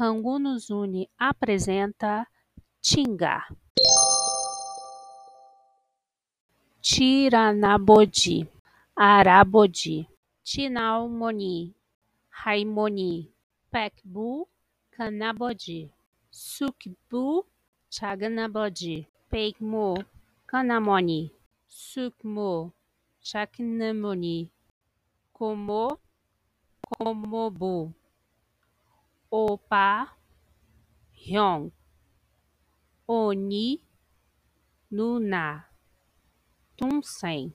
[0.00, 2.26] Rangoon Zuni apresenta
[2.80, 3.44] Tinga.
[6.80, 8.48] Tiranabodi,
[8.96, 10.08] Arabodi,
[10.42, 11.74] Tinaumoni,
[12.32, 13.28] Raimoni,
[13.70, 14.48] Pekbu,
[14.90, 15.90] Canabodi,
[16.32, 17.44] Sukbu,
[17.90, 20.02] Chaganabodi, Peikmo,
[20.48, 21.30] Kanamoni,
[21.68, 22.72] Sukmo,
[23.22, 24.48] Chaknamoni,
[25.36, 25.98] Komo,
[26.88, 27.92] Komobu,
[29.30, 30.10] Opa,
[31.14, 31.70] Hyong,
[33.06, 33.78] Oni,
[34.90, 35.70] Nuna,
[36.76, 37.54] Tunsen